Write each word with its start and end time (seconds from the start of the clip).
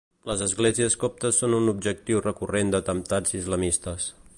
Les 0.27 0.39
esglésies 0.45 0.95
coptes 1.03 1.43
són 1.43 1.53
un 1.59 1.69
objectiu 1.75 2.25
recurrent 2.29 2.75
d’atemptats 2.77 3.41
islamistes. 3.43 4.15